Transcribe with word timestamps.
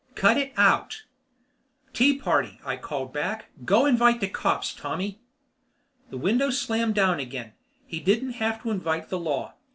Cut 0.15 0.35
it 0.35 0.51
out!" 0.57 1.03
"Tea 1.93 2.17
party," 2.17 2.59
I 2.65 2.75
called 2.75 3.13
back. 3.13 3.51
"Go 3.63 3.85
invite 3.85 4.19
the 4.19 4.27
cops, 4.27 4.73
Tommy." 4.73 5.19
The 6.09 6.17
window 6.17 6.49
slammed 6.49 6.95
down 6.95 7.19
again. 7.19 7.53
He 7.85 7.99
didn't 7.99 8.31
have 8.41 8.63
to 8.63 8.71
invite 8.71 9.09
the 9.09 9.19
law. 9.19 9.53